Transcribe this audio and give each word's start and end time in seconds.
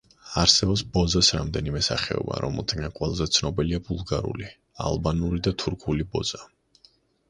არსებობს 0.43 0.83
ბოზას 0.95 1.29
რამდენიმე 1.35 1.83
სახეობა, 1.89 2.39
რომელთაგან 2.47 2.97
ყველაზე 2.97 3.31
ცნობილია 3.39 3.83
ბულგარული, 3.91 4.53
ალბანური 4.91 5.47
და 5.49 5.59
თურქული 5.65 6.13
ბოზა. 6.17 6.47